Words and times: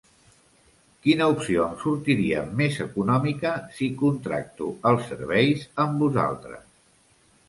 Quina 1.07 1.25
opció 1.33 1.65
em 1.65 1.73
sortiria 1.83 2.39
més 2.61 2.79
econòmica 2.85 3.51
si 3.75 3.89
contracto 3.99 4.71
els 4.93 5.05
serveis 5.11 5.67
amb 5.85 6.03
vosaltres? 6.07 6.65